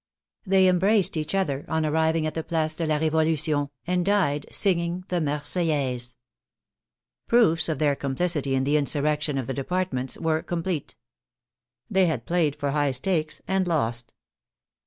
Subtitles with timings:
[0.47, 5.05] They embraced each other on arriving at the Place de la Revolution, and died singing
[5.09, 6.17] the Marseillaise.
[7.27, 10.95] Proofs of their complicity in the insurrection of the departments were complete.
[11.87, 14.11] They had played for high stakes and lost.